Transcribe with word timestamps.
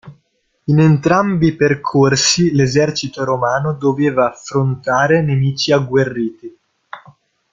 In 0.63 0.79
entrambi 0.79 1.55
percorsi 1.55 2.55
l'esercito 2.55 3.23
romano 3.23 3.73
doveva 3.73 4.31
affrontare 4.31 5.21
nemici 5.21 5.71
agguerriti. 5.71 6.57